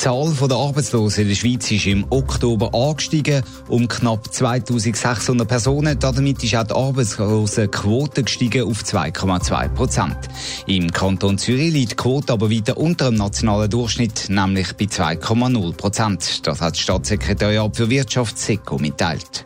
[0.00, 5.98] Die Zahl der Arbeitslosen in der Schweiz ist im Oktober angestiegen um knapp 2600 Personen.
[5.98, 10.16] Damit ist auch die Arbeitslosenquote gestiegen auf 2,2 Prozent.
[10.66, 15.74] Im Kanton Zürich liegt die Quote aber weiter unter dem nationalen Durchschnitt, nämlich bei 2,0
[15.74, 16.46] Prozent.
[16.46, 19.44] Das hat das Staatssekretariat für Wirtschaft SECO mitteilt.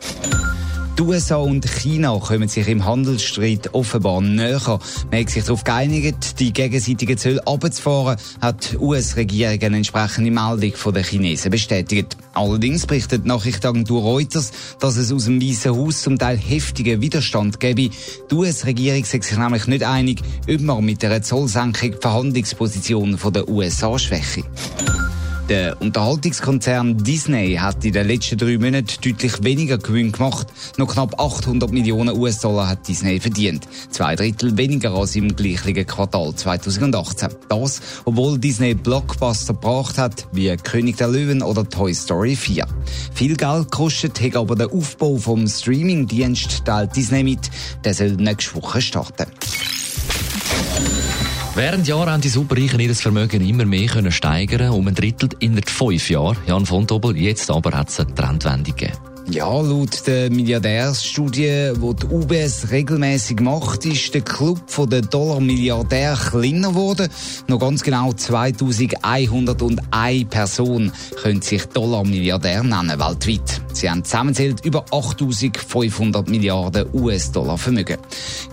[0.97, 4.79] Die USA und China kommen sich im Handelsstreit offenbar näher.
[5.11, 10.71] Man hat sich darauf geeinigt, die gegenseitigen Zölle abzufahren, hat die US-Regierung eine entsprechende Meldung
[10.73, 12.15] von den Chinesen bestätigt.
[12.33, 17.59] Allerdings berichtet die Nachrichtenagentur Reuters, dass es aus dem Weißen Haus zum Teil heftigen Widerstand
[17.59, 17.89] gebe.
[18.31, 23.49] Die US-Regierung sagt sich nämlich nicht einig, ob man mit einer Zollsenkung die Verhandlungsposition der
[23.49, 24.43] USA schwäche.
[25.49, 30.47] Der Unterhaltungskonzern Disney hat in den letzten drei Monaten deutlich weniger Gewinn gemacht.
[30.77, 33.67] Noch knapp 800 Millionen US-Dollar hat Disney verdient.
[33.91, 37.29] Zwei Drittel weniger als im gleichen Quartal 2018.
[37.47, 42.65] Das, obwohl Disney Blockbuster gebracht hat, wie König der Löwen oder Toy Story 4.
[43.13, 47.51] Viel Geld kostet, hat aber der Aufbau vom Streaming-Dienst teilt Disney mit.
[47.83, 49.27] Der soll nächste Woche starten.
[51.55, 55.55] Während Jahren haben die Superreichen ihr Vermögen immer mehr können steigern, um ein Drittel in
[55.63, 56.35] fünf Jahren.
[56.47, 59.14] Jan von Dobbel, jetzt aber hat es eine Trendwende gegeben.
[59.31, 64.59] Ja, laut der Milliardärsstudie, die die UBS regelmäßig macht, ist der Club
[64.89, 67.09] der Dollar-Milliardär kleiner geworden.
[67.47, 73.61] Noch ganz genau 2101 Personen können sich Dollar-Milliardär nennen weltweit.
[73.73, 77.97] Sie haben zusammenzählt über 8500 Milliarden US-Dollar Vermögen.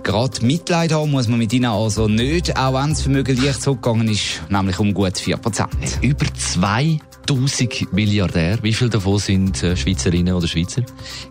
[0.02, 4.08] Gerade Mitleid haben muss man mit ihnen also nicht, auch wenn das Vermögen leicht zurückgegangen
[4.08, 5.66] ist, nämlich um gut 4%.
[6.00, 8.58] Über zwei 1000 Milliardär.
[8.62, 10.83] Wie viele davon sind äh, Schweizerinnen oder Schweizer?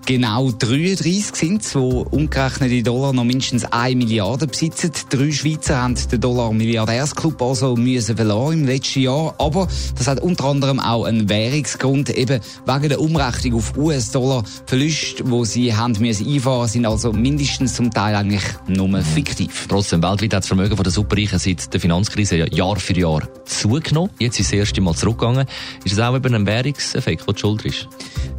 [0.06, 4.92] Genau 33 sind es, die umgerechnet in Dollar noch mindestens 1 Milliarde besitzen.
[5.10, 9.36] Drei Schweizer haben den Dollar-Milliardärsclub also müssen verlassen im letzten Jahr.
[9.38, 14.44] Aber das hat unter anderem auch einen Währungsgrund, eben wegen der Umrechnung auf US-Dollar.
[14.66, 19.66] Verluste, die sie haben müssen einfahren, sind also mindestens zum Teil eigentlich nur fiktiv.
[19.68, 24.12] Trotzdem, weltweit hat das Vermögen der Superreichen seit der Finanzkrise Jahr für Jahr zugenommen.
[24.20, 25.46] Jetzt ist das erste Mal zurückgegangen.
[25.84, 27.88] Ist es auch eben ein Währungseffekt, der die Schuld ist?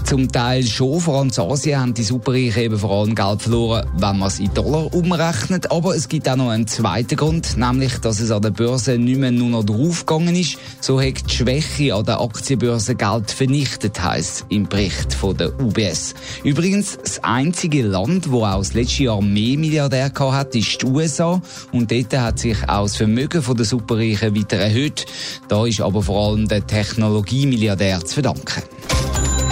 [0.04, 3.86] Zum Teil schon, vor allem in Asien haben die Superreichen eben vor allem Geld verloren,
[3.96, 5.70] wenn man es in Dollar umrechnet.
[5.70, 9.18] Aber es gibt auch noch einen zweiten Grund, nämlich, dass es an der Börse nicht
[9.18, 10.58] mehr nur noch draufgegangen ist.
[10.80, 16.14] So hat die Schwäche an der Aktienbörse Geld vernichtet, heisst im Bericht von der UBS.
[16.44, 21.40] Übrigens, das einzige Land, wo auch das letzte Jahr mehr Milliardär hat, ist die USA.
[21.72, 25.06] Und dort hat sich auch das Vermögen der Superreichen weiter erhöht.
[25.48, 28.62] Da ist aber vor allem der Technologiemilliardär zu verdanken.